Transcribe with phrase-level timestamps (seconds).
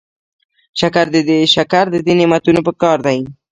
[0.79, 3.19] شکر د دې نعمتونو پکار دی.